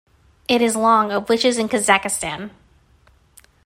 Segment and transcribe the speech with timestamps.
[0.47, 2.49] It is long, of which is in Kazakhstan.